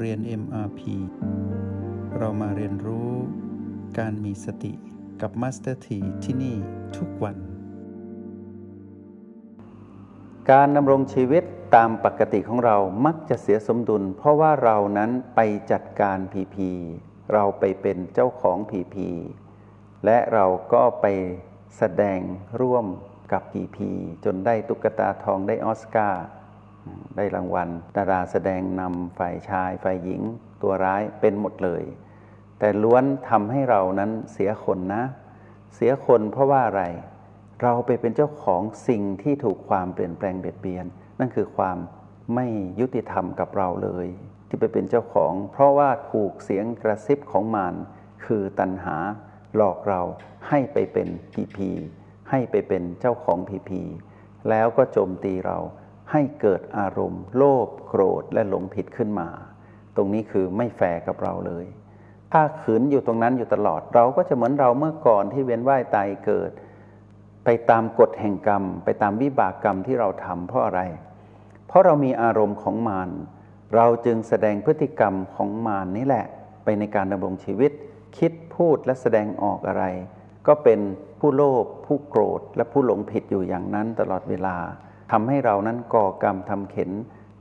[0.00, 0.80] เรียน MRP
[2.18, 3.12] เรามาเรียนรู้
[3.98, 4.72] การมีสติ
[5.20, 6.56] กับ Master T ที่ที่นี่
[6.96, 7.36] ทุกวัน
[10.50, 11.44] การดำรงชีวิต
[11.74, 12.76] ตามปกติของเรา
[13.06, 15.40] มักจะเสียสมดุล เพราะว่าเรานั้นไป
[15.72, 16.70] จัดการพีพี
[17.32, 19.08] เราไปเป็นเจ้าของพีพี
[20.04, 21.06] และเราก็ไป
[21.76, 22.20] แสดง
[22.60, 22.86] ร่วม
[23.32, 23.90] กับพีพี
[24.24, 26.24] จนได้ตุ๊กตาทองได้ออสการ์
[27.16, 30.22] ได้รางวัลดาราแสดงนำฝ่ายชายฝ่ายหญิง
[30.62, 31.82] ตัวร้ายเป็นหมดเลย
[32.58, 35.02] แต่ล้วนทำให้เรานั้นเสียคนนะ
[35.74, 36.84] เสียคนเพราะว่าอะไร
[37.62, 40.86] เราไปเป็นเจ้าของสิ่งที่ถูกความเปลี่ยนแปลงเบียดเบียน
[41.20, 41.78] นั่นคือความ
[42.34, 42.46] ไม่
[42.80, 44.06] ยุติธรรมกับเราเลย
[44.48, 47.74] ที่ไปเป็นเจ้าของ เพราะว่าถูกเสียงกระซิบของมาร
[48.24, 48.96] คือตัณหา
[49.56, 50.00] หลอกเรา
[50.48, 51.70] ให้ไปเป็นพีพี
[52.30, 53.82] ให้ไปเป็นเจ้าของพีพี
[54.50, 55.58] แล้วก็โจมตีเรา
[56.10, 59.28] ให้เกิดอารมณ์ โลภโกรธและหลงผิดขึ้นมา
[59.96, 61.66] ตรงนี้คือไม่แฟร์กับเราเลย
[62.32, 66.50] ถ้าขืนอยู่ตรงนั้นอยู่ตลอดเราก็จะเหมือนเราเมื่อก่อนที่เวียนว่ายตายเกิด
[67.44, 70.80] ไปตามกฎแห่งกรรม ไปตามวิบากกรรมที่เราทำเพราะอะไร
[71.66, 73.10] เพราะเรามีอารมณ์ของมาร
[73.74, 76.26] เราจึงแสดงพฤติกรรมของมารนี่แหละ
[76.64, 77.72] ไปในการดำรงชีวิต
[78.18, 79.84] คิดพูดและแสดงออกอะไร
[80.46, 80.80] ก็เป็น
[81.20, 84.56] ผู้โลภผู้โกรธและผู้หลงผิดอยู่อย่างนั้นตลอดเวลา
[85.10, 86.90] ทำให้เรานั้นก่อกรรมทำเข็น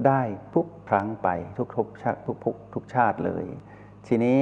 [0.08, 0.22] ได้
[0.56, 3.46] ทุกครั้งไปทุกทุกชาติทุกทุกทุกชาติเลย
[4.08, 4.40] ทีนี้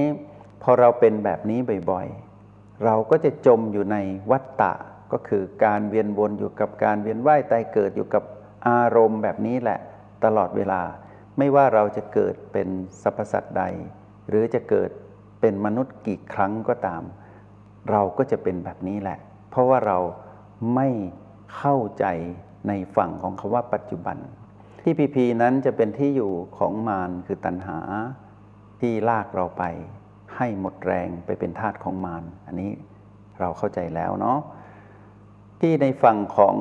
[0.64, 1.60] พอเราเป็นแบบนี้
[1.92, 3.98] บ่อยๆ เราก็จะจมอยู่ใน
[4.32, 4.74] วัฏฏะ
[5.12, 8.24] ก็คือการเวียนวนอยู่กับการเวียนว่ายตายเกิดอยู่กับ
[8.68, 9.80] อารมณ์แบบนี้แหละ
[10.26, 10.82] ตลอดเวลา
[11.38, 12.70] ไม่ว่าเราจะเกิดเป็น
[13.02, 13.64] สรรพสัตว์ใด
[14.30, 14.90] หรือจะเกิด
[15.42, 17.04] เป็นมนุษย์กี่ครั้งก็ตาม
[17.92, 19.98] เราก็จะเป็นแบบนี้แหละ เพราะว่าเรา
[20.76, 20.90] ไม่
[21.56, 22.06] เข้าใจ
[22.68, 24.18] ในฝั่งของคาว่าปัจจุบัน
[24.84, 27.80] ที่พีพีนั้นจะเป็นที่อยู่ของมารคือตัณหา
[28.80, 29.64] ที่ลากเราไป
[30.36, 32.72] ให้หมดแรงไปเป็นทาสของมารอันนี้
[33.40, 34.40] เราเข้าใจแล้วเนาะ
[35.60, 36.56] ที่ในฝั่งของ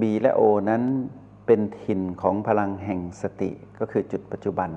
[0.00, 0.82] B และ O นั้น
[1.46, 4.70] เป็นถิ่นของพลังแห่งสติก็คือจุดปัจจุบัน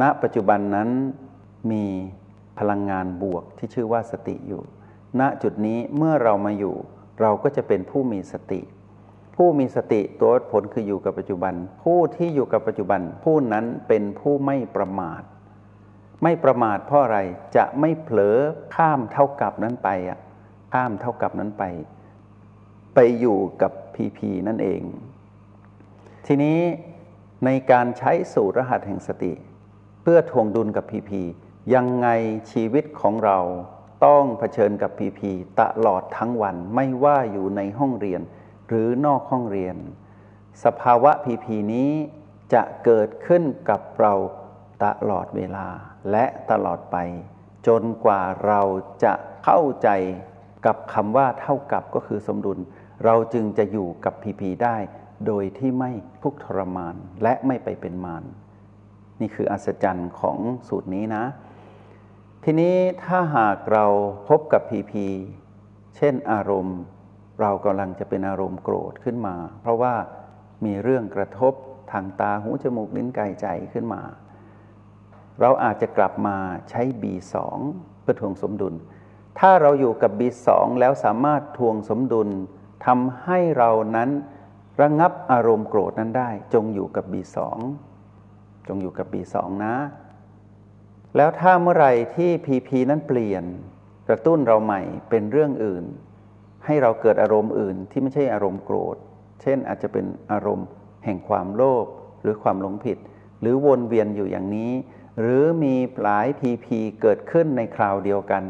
[0.00, 0.88] ณ ปัจจุบันนั้น
[1.70, 1.84] มี
[2.58, 4.62] พลังงานบวกที่ชื่อว่าสติอยู่
[5.20, 6.76] ณ จุดนี้เมื่อเรามาอยู่
[7.20, 8.60] เราก็จะเป็นผู้มีสติ
[9.36, 15.22] ผู้มีสติตัวผลคืออยู่กับปัจจุบัน ผู้ที่อยู่กับปัจจุบัน ผู้นั้นเป็นผู้ไม่ประมาท
[16.22, 17.18] ไม่ประมาทเพราะอะไร
[17.56, 18.36] จะไม่เผลอ
[18.74, 20.18] ข้ามเท่ากับนั้นไปอะ
[20.72, 21.64] ข้ามเท่ากับนั้นไป
[22.94, 24.82] ไปอยู่กับพีพีนั่นเอง
[26.26, 26.60] ทีนี้
[27.44, 29.32] ในการใช้สูตรรหัสแห่งสติ
[30.02, 31.22] เพื่อทวงดุลกับพีพี
[31.74, 32.08] ยังไง
[32.52, 33.38] ชีวิตของเรา
[34.06, 35.30] ต้องเผชิญกับพีพี
[35.60, 38.20] ตลอดทั้งวันไม่ว่าอยู่ในห้องเรียน
[38.68, 39.76] หรือนอกห้องเรียน
[40.64, 41.90] สภาวะพีพีนี้
[42.54, 44.14] จะเกิดขึ้นกับเรา
[44.84, 45.66] ตลอดเวลา
[46.10, 46.96] และตลอดไป
[47.66, 48.60] จนกว่าเรา
[49.04, 49.12] จะ
[49.44, 49.88] เข้าใจ
[50.66, 52.58] กับคำว่าเท่ากับก็คือสมดุล
[53.04, 54.76] เราจึงจะอยู่กับพีพีได้
[55.26, 55.90] โดยที่ไม่
[56.22, 58.24] ทุกทรมานและไม่ไปเป็นมาร
[59.20, 60.38] นี่คืออัศจรรย์ของ
[60.68, 61.24] สูตรนี้นะ
[62.44, 63.86] ทีนี้ถ้าหากเรา
[64.28, 65.06] พบกับพีพี
[65.96, 66.78] เช่นอารมณ์
[67.40, 69.94] เรากำลังจะเป็นอารมณ์โกรธขึ้นมา เพราะว่า
[70.64, 71.54] มีเรื่องกระทบ
[71.92, 74.02] ทางตาหูจมูกลิ้นกายใจขึ้นมา
[75.40, 76.36] เราอาจจะกลับมา
[76.70, 77.34] ใช้ B2
[78.02, 78.74] เพื่อทวงสมดุล
[79.38, 80.48] ถ้าเราอยู่กับ B2
[80.80, 82.28] แล้วสามารถทวงสมดุล
[82.86, 84.10] ทำให้เรานั้น
[84.80, 87.38] ระงงับอารมณ์โกรธนั้นได้ จงอยู่กับ B2
[88.68, 89.76] จงอยู่กับ B2 นะ
[91.16, 93.44] แล้วถ้าเมื่อไหร่ที่ PP นั้นเปลี่ยน
[94.08, 95.84] กระตุ้นเราใหม่เป็นเรื่องอื่น
[96.66, 98.96] ให้เราเกิดอารมณ์อื่นที่ไม่ใช่อารมณ์โกรธ
[99.42, 100.66] เช่นอาจจะเป็นอารมณ์
[101.04, 101.86] แห่งความโลภ
[102.22, 102.98] หรือความหลงผิด
[103.40, 104.72] หรือวนเวียนอยู่อย่างนี้
[105.20, 108.44] หรือมีหลายพีพีเกิดขึ้นในคราวเดียวกัน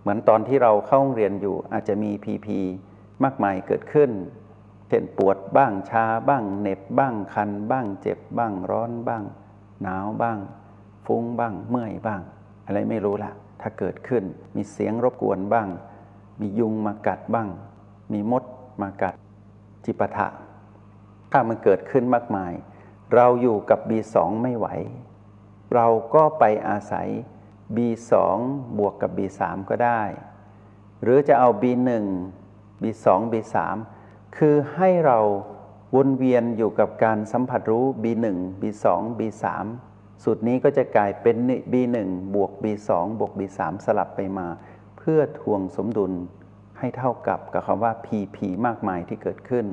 [0.00, 2.58] เหมือนตอนที่เราเข้าเรียนอยู่อาจจะมีพีพี
[3.24, 4.10] มากมายเกิดขึ้น
[4.88, 9.24] เช่นปวดบ้างชาบ้างเหน็บบ้างคันบ้างเจ็บบ้างร้อนบ้าง
[9.82, 10.38] หนาวบ้าง
[11.06, 12.20] ฟุ้งบ้างเมื่อยบ้าง
[12.66, 14.24] อะไรไม่รู้ละถ้าเกิดขึ้น
[14.56, 15.68] มีเสียงรบกวนบ้าง
[16.40, 17.48] มียุงมากัดบ้าง
[18.12, 18.44] มีมด
[18.82, 19.14] มากัด
[19.84, 20.26] จิปะทะ
[21.32, 22.52] ถ้ามันเกิดขึ้นมากมาย
[23.14, 24.66] เราอยู่กับ B2 ไม่ไหว
[25.74, 27.08] เราก็ไปอาศัย
[27.76, 28.12] B2
[28.78, 29.40] บวกกับ B3
[29.70, 30.02] ก็ได้
[31.02, 31.90] หรือจะเอา B1
[32.82, 33.56] B2 B3
[34.36, 35.18] คือให้เรา
[35.96, 38.26] วนเวียนอยู่กับการสัมผัสรู้ B1
[38.60, 38.86] B2
[39.18, 39.44] B3
[40.24, 41.36] สุดนี้ก็จะกลายเป็น
[41.72, 41.96] B1
[42.34, 42.90] บวก B2
[43.20, 44.46] บวก B3 สลับไปมา
[45.00, 46.12] เพื่อทวงสมดุล
[46.78, 48.36] ให้เท่ากับกับคำว่า PP
[48.66, 49.66] มากมายที่เกิดขึ้น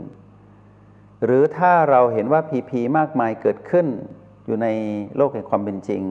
[1.25, 3.87] หรือถ้าเราเห็นว่า PP มากมายเกิดขึ้น
[4.45, 4.67] อยู่ใน
[5.15, 6.03] โลกแห่งความเป็นจริง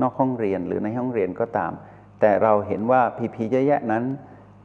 [0.00, 1.72] นอกห้องเรียนหรือในห้องเรียนก็ตาม
[2.20, 4.04] แต่เราเห็นว่าพีพีเยอะแยะนั้น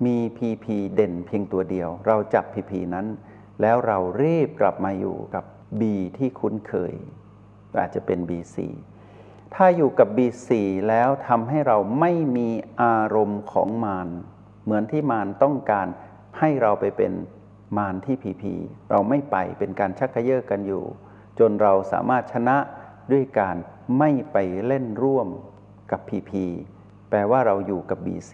[0.06, 3.08] มีพีพีเด่นเพียงตัวเดียว เราจับพีพีนั้น
[3.62, 5.44] แล้วเรารีบกลับมาอยู่กับ
[5.80, 5.82] B
[6.18, 6.94] ที่คุ้นเคย
[7.80, 8.58] อาจจะเป็น B4
[9.56, 10.50] ถ้าอยู่กับ B4
[10.90, 12.50] แล้วทำให้เราไม่มี
[12.82, 14.10] อารมณ์ของมาร
[14.64, 15.88] เหมือนที่มารต้องการ
[16.40, 17.14] ให้เราไปเป็น
[17.78, 18.54] มารที่พีพี
[18.92, 20.84] เราไม่ไปเป็นการชักกระเยาะกันอยู่
[21.40, 22.58] จนเราสามารถชนะ
[23.12, 23.56] ด้วยการ
[24.00, 25.28] ไม่ไปเล่นร่วม
[25.92, 26.46] กับพีพี
[27.10, 28.34] แปลว่าเราอยู่กับ B4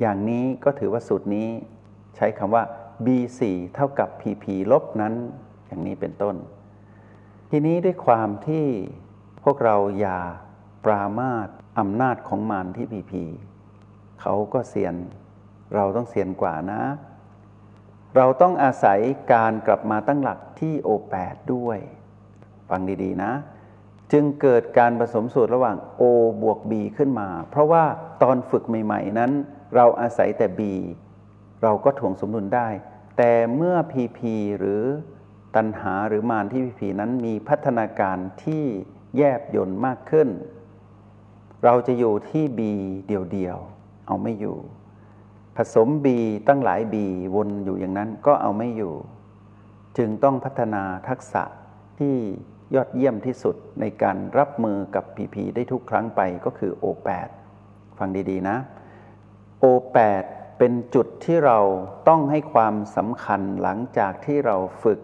[0.00, 1.48] อย่างนี้ก็ถือว่าสูตรนี้
[2.16, 2.64] ใช้คำว่า
[3.06, 3.40] B4
[3.74, 5.14] เท่ากับ PP ลบนั้น
[5.66, 6.36] อย่างนี้เป็นต้น
[7.50, 8.66] ทีนี้ด้วยความที่
[9.44, 10.20] พวกเราอย่า
[10.84, 11.48] ปรามาส
[11.78, 13.12] อำนาจของมารที่ PP
[14.20, 14.94] เขาก็เสียน
[15.74, 16.82] เราต้องเสียนกว่านะ
[18.16, 18.98] เราต้องอาศัย
[19.32, 21.78] การกลับมาตั้งหลักที่ O8 ด้วย
[22.68, 23.32] ฟังดีๆนะ
[24.12, 26.02] จึงเกิดการผสมสูตรระหว่าง O
[26.42, 27.84] บวก B ขึ้นมา เพราะว่า
[28.22, 29.32] ตอนฝึกใหม่ ๆ นั้น
[29.74, 30.60] เราอาศัยแต่ B
[31.62, 32.68] เราก็ถ่วงสมดุลได้
[33.18, 34.18] แต่เมื่อ PP
[34.58, 34.82] หรือ
[35.56, 38.64] ตันหาหรือมารที่ PP นั้นมีพัฒนาการที่
[39.16, 40.28] แยบยนต์มากขึ้น
[41.64, 42.60] เราจะอยู่ที่ B
[43.06, 44.56] เดียวๆเอาไม่อยู่
[45.56, 46.06] ผสม B
[46.48, 46.96] ตั้งหลาย B
[47.34, 48.94] วนอยู่อย่างนั้นก็เอาไม่อยู่
[49.98, 51.42] จึงต้องพัฒนาทักษะ
[51.98, 52.16] ที่
[52.74, 57.28] ยอดเยี่ยมที่สุดในการรับมือกับ PP ได้ทุกครั้งไปก็คือ O8
[57.98, 58.56] ฟังดีๆนะ
[59.62, 60.24] O8
[60.58, 61.58] เป็นจุดที่เรา
[62.08, 65.00] ต้องให้ความสำคัญหลังจากที่เราฝึก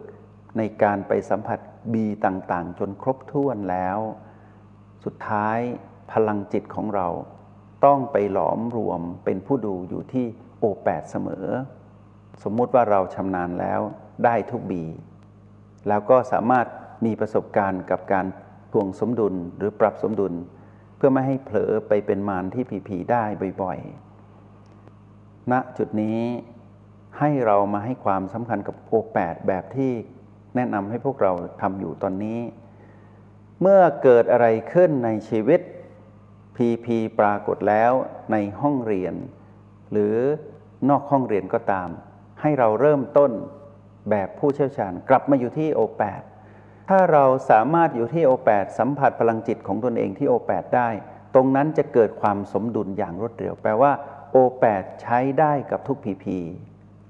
[0.58, 1.58] ในการไปสัมผัส
[1.92, 1.94] B
[2.24, 3.98] ต่างๆ จนครบถ้วนแล้ว
[5.04, 5.58] สุดท้าย
[6.12, 7.08] พลังจิตของเรา
[7.84, 10.26] ต้องไปหลอมรวมเป็นผู้ดูอยู่ที่
[10.62, 11.46] O8 เสมอ
[12.42, 13.80] สมมุติว่าเราชำนาญแล้ว
[14.24, 14.84] ได้ทุกบี
[15.88, 16.66] แล้วก็สามารถ
[17.04, 18.26] มีประสบการณ์กับการ
[18.72, 20.34] ทวงสมดุลหรือปรับสมดุล
[20.96, 23.24] เพื่อไม่ให้เผลอไปเป็นมารที่ผีผีได้
[23.62, 26.20] บ่อยๆณจุดนี้
[27.18, 29.92] ให้เรามาให้ความสำคัญกับ O8 แบบที่
[30.56, 31.32] แนะนำให้พวกเรา
[31.62, 32.40] ทำอยู่ตอนนี้
[33.60, 35.60] เมื่อเกิดอะไรขึ้นในชีวิต
[36.56, 36.86] PP
[37.20, 37.92] ปรากฏแล้ว
[38.32, 39.14] ในห้องเรียน
[39.92, 40.16] หรือ
[40.88, 41.88] นอกห้องเรียนก็ตาม
[42.40, 43.32] ให้เราเริ่มต้น
[44.10, 46.22] แบบผู้เชี่ยวชาญกลับมาอยู่ที่ O8
[46.88, 50.88] ถ้าเราสามารถอยู่ที่ O8 สัมผัสพลังจิตของตนเองที่ O8 ได้
[51.34, 53.92] ตรงนั้นจะเกิดความสมดุลอย่างรวดเร็ว แปลว่า
[54.34, 56.24] O8 ใช้ได้กับทุก PP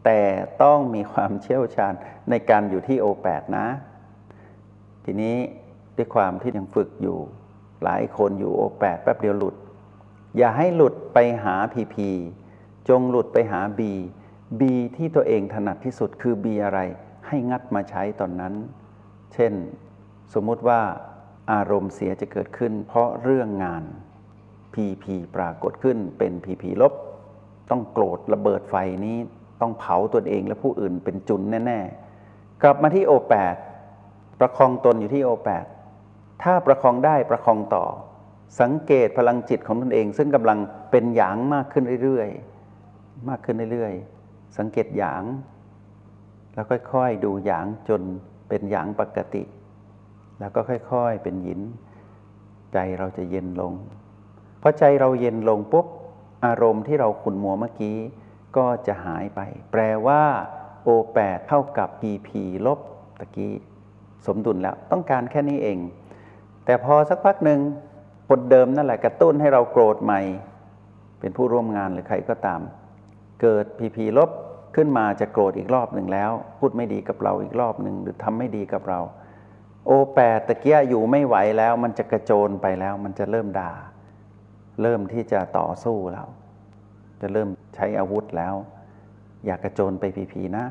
[0.05, 0.21] แต่
[0.63, 1.95] ต้องมีความเชี่ยวชาญ
[2.31, 3.69] ในการอยู่ที่ O8 นะ
[5.05, 5.37] ทีนี้
[5.97, 7.19] ด้วยความที่ยังฝึกอยู่
[7.85, 9.55] หลายคนอยู่ O8 แปดแป๊บเดียวหลุด
[10.37, 11.97] อย่าให้หลุดไปหา PP
[12.89, 13.81] จงหลุดไปหา B
[14.61, 14.63] B
[14.97, 16.81] ที่ตัวเองถนัดที่สุดคือ B อะไร
[17.27, 18.55] ให้งัดมาใช้ตอนนั้น
[19.35, 19.53] เช่น
[20.35, 20.81] สมมุติว่า
[21.53, 23.85] อารมณ์เสียจะเกิดขึ้น เพราะเรื่องงาน
[24.75, 25.05] PP
[25.37, 26.95] ปรากฏขึ้นเป็น PP ลบ
[27.71, 28.75] ต้องโกรธระเบิดไฟ
[29.05, 29.19] นี้
[29.61, 31.81] ต้องเผาตัวเองและผู้อื่นเป็นจุนแน่
[32.21, 33.57] ๆ กลับมาที่ O8
[34.41, 35.67] ประคองตนอยู่ที่ O8
[36.43, 37.85] ถ้าประคองได้ประคองต่อ
[38.61, 40.59] สังเกตพลังจิตของตนเอง ซึ่งกำลัง
[40.91, 45.23] เป็นหยางมากขึ้นเรื่อยๆ มากขึ้นเรื่อยๆ สังเกตหยาง
[46.55, 48.03] แล้วค่อยๆ ดูหยางจน
[48.49, 49.43] เป็นหยางปกติ
[50.41, 51.61] แล้วก็ค่อยๆ เป็นหยิน
[52.73, 53.73] ใจเราจะเย็นลง
[54.63, 55.87] พอใจเราเย็นลงปุ๊บ
[56.47, 57.97] อารมณ์ที่เราขุนมัวเมื่อกี้
[58.57, 59.41] ก็จะหายไป
[59.73, 60.23] แปลว่า
[60.87, 62.29] O8 เท่ากับ PP
[62.67, 62.79] ลบ
[63.21, 63.53] ตะกี้
[64.27, 65.79] สมดุลแล้วต้องการแค่นี้เอง
[66.65, 67.61] แต่พอสักพักหนึ่ง
[68.29, 70.21] คนเดิมนั่นแหละกระตุ้นให้เราโกรธใหม่
[71.21, 72.61] เป็นผู้ร่วมงานหรือใครก็ตาม
[73.43, 74.31] เกิด PP ลบ
[74.77, 79.01] ขึ้นมาจะโกรธอีกรอบหนึ่งแล้ว พูดไม่ดีกับเราอีกรอบหนึ่งหรือทำไม่ดีกับเรา
[79.89, 83.73] O8 ตะเกียอยู่ไม่ไหวแล้วมันจะกระโจนไปแล้ว มันจะเริ่มด่า
[84.83, 86.29] เริ่มที่จะต่อสู้แล้ว
[87.21, 87.49] จะเริ่ม
[87.81, 88.55] ช้อาวุธแล้ว
[89.47, 90.65] อยากกระโจนไปพีพีนะ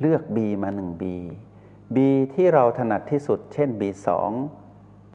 [0.00, 1.04] เลือก B มา 1B
[1.94, 1.96] B
[2.34, 4.08] ที่เราถนัดที่สุด เช่น B2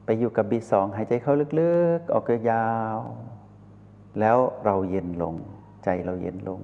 [0.04, 2.96] ไปอยู่กับ B2 หายใจเข้าลึกๆ ออกยาว
[4.20, 5.34] แล้วเราเย็นลง
[5.84, 6.60] ใจเราเย็นลง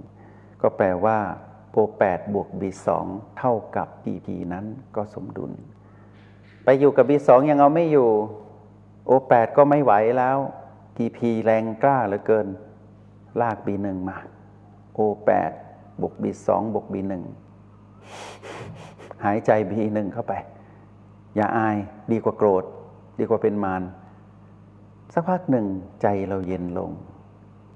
[0.62, 1.19] ก็แปลว่า
[1.75, 2.89] O8 บวก B2
[3.39, 4.65] เท่ากับ PP นั้น
[4.97, 5.53] ก็สมดุล
[6.65, 8.11] ไปอยู่กับ B2 ยังเอาไม่อยู่
[9.09, 10.39] O8 ก็ไม่ไหวแล้ว
[10.97, 12.47] PP แรงกล้าเหลือเกิน
[13.41, 14.19] ลาก B1 มา
[14.99, 15.53] O8
[16.01, 17.13] บวก B2 บวก B1
[19.25, 20.33] หายใจ B1 เข้าไป
[21.37, 21.77] อย่าอาย
[22.13, 22.65] ดีกว่าโกรธ
[23.19, 23.83] ดีกว่าเป็นมาร
[25.15, 25.67] สักพักหนึ่ง
[26.03, 26.91] ใจเราเย็นลง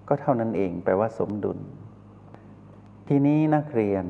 [0.08, 1.58] ก็เท่านั้นเองแปลว่าสมดุล
[3.08, 4.04] ทีนี้นักเรียน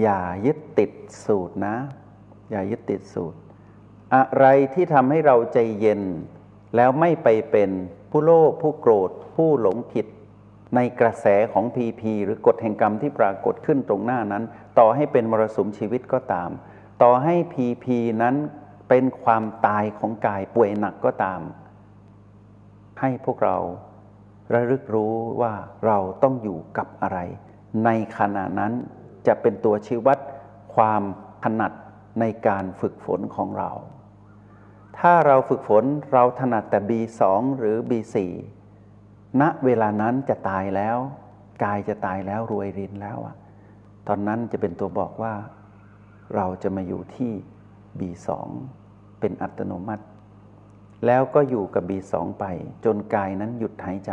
[0.00, 0.90] อย่ายึดติด
[1.26, 1.76] สูตรนะ
[2.50, 3.38] อย่ายึดติดสูตร
[4.14, 6.02] อะไรที่ทำให้เราใจเย็น
[6.76, 7.70] แล้วไม่ไปเป็น
[8.10, 10.06] ผู้โลภผู้โกรธ ผู้หลงผิด
[10.74, 14.44] ในกระแสของพีพีหรือกฎแห่งกรรมที่ปรากฏขึ้นตรงหน้านั้น
[14.78, 16.50] ต่อให้เป็นมรสุมชีวิตก็ตาม
[17.02, 18.36] ต่อให้พีพีนั้น
[18.88, 21.40] เป็นความตายของกายป่วยหนักก็ตาม
[23.00, 23.56] ให้พวกเรา
[24.54, 25.54] ระลึกรู้ว่า
[25.86, 27.18] เราต้องอยู่กับอะไร
[27.84, 28.72] ในขณะนั้น
[29.26, 30.18] จะเป็นตัวชี้วัด
[30.74, 31.02] ความ
[31.44, 31.72] ถนัด
[32.20, 33.70] ในการฝึกฝนของเรา
[34.98, 37.22] ถ้าเราฝึกฝนเราถนัดแต่ B2
[37.58, 38.16] หรือ B4
[39.40, 40.96] ณเวลานั้นจะตายแล้ว
[41.64, 43.36] กายจะตายแล้วรวยรินแล้วอะ
[44.08, 45.34] ตอนนั้นจะเป็นตัวบอกว่า
[46.36, 47.32] เราจะมาอยู่ที่
[48.00, 48.28] B2
[49.20, 50.04] เป็นอัตโนมัติ
[51.06, 52.44] แล้วก็อยู่กับ B2 ไป
[52.84, 54.12] จนกายนั้นหยุดหายใจ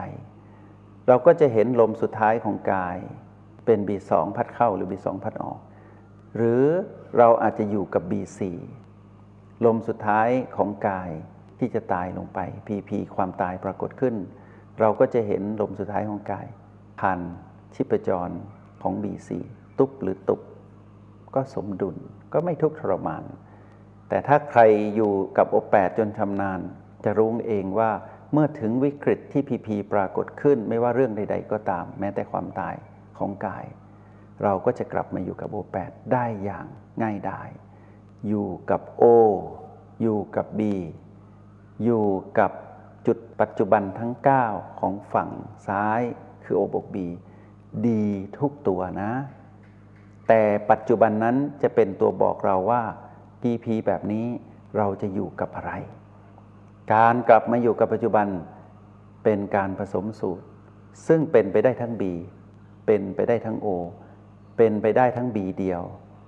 [1.07, 2.97] เราก็จะเห็นลมสุดท้ายของกาย
[3.65, 5.59] เป็น B2 พัดเข้าหรือ B2 พัดออก
[6.35, 6.63] หรือ
[7.17, 8.41] เราอาจจะอยู่กับ B4
[9.65, 11.11] ลมสุดท้ายของกาย
[11.59, 14.15] ที่จะตายลงไป PP ความตายปรากฏขึ้น
[14.79, 16.47] เราก็จะเห็นลมสุดท้ายของกาย
[16.99, 17.19] ผ่าน
[17.75, 18.29] ชิปจร
[18.81, 19.29] ของ B4
[19.79, 20.41] ตุบหรือตุบ
[21.35, 21.95] ก็สมดุล
[22.33, 23.23] ก็ไม่ทุกข์ทรมาน
[24.09, 24.61] แต่ถ้าใคร
[24.95, 26.59] อยู่กับโอแปดจนชำนาญ
[27.03, 27.91] จะรู้เองว่า
[28.33, 32.75] เมื่อถึงวิกฤตที่พีพีปรากฏขึ้นไม่ว่าเรื่องใด ๆ ก็ตาม แม้แต่ความตาย
[33.17, 33.65] ของกาย
[34.43, 36.65] เราก็จะกลับมาอยู่กับโอแปดได้อย่าง
[37.03, 37.49] ง่ายดาย
[38.27, 39.07] อยู่กับ O อ
[40.01, 40.61] อยู่กับ B
[41.83, 42.05] อยู่
[42.39, 42.51] กับ
[43.07, 44.13] จุดปัจจุบันทั้ง
[44.47, 45.29] 9 ของฝั่ง
[45.67, 46.01] ซ้าย
[46.43, 46.97] คือ O บวก B
[47.87, 48.03] ดี
[48.37, 49.11] ทุกตัวนะ
[50.27, 52.83] แต่ปัจจุบันนั้นจะเป็นตัวบอกเราว่า
[53.41, 54.25] PP แบบนี้
[54.77, 55.71] เราจะอยู่กับอะไร
[56.93, 58.27] การกลับมาอยู่กับปัจจุบัน
[59.23, 60.45] เป็นการผสมสูตร
[61.07, 62.03] ซึ่งเป็นไปได้ทั้ง B
[62.85, 63.67] เป็นไปได้ทั้ง O
[64.57, 65.81] เป็นไปได้ทั้ง B เดียว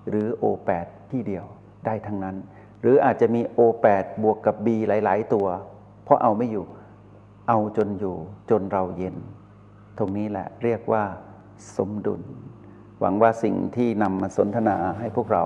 [0.09, 1.45] หรือ O8 ที่เดียว
[1.85, 2.35] ได้ทั้งนั้น
[2.81, 5.47] หรืออาจจะมี O8 บวกกับ B หลาย ๆ ตัว
[6.07, 6.65] เพราะเอาไม่อยู่
[7.49, 8.15] เอาจนอยู่
[8.49, 9.15] จนเราเย็น
[9.97, 11.03] ตรงนี้แหละเรียกว่า
[11.77, 12.21] สมดุล
[12.99, 15.43] หวังว่าสิ่งที่นำมาสนทนาให้พวกเรา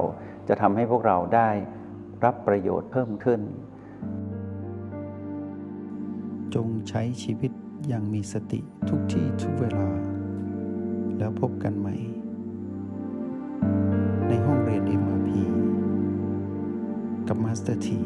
[0.48, 1.50] จะทำให้พวกเราได้
[2.24, 3.42] รับประโยชน์เพิ่มขึ้น
[6.56, 7.52] จงใช้ชีวิต
[7.88, 9.88] อย่างมีสติทุกที่ทุกเวลา
[11.18, 11.96] แล้วพบกันใหม่
[14.28, 15.30] ในห้องเรียน MRP
[17.28, 18.02] กับมาสเตอร์ที